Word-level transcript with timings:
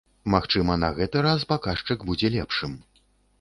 Магчыма, 0.35 0.77
на 0.83 0.89
гэты 0.99 1.21
раз 1.27 1.45
паказчык 1.51 1.99
будзе 2.09 2.33
лепшым. 2.39 2.73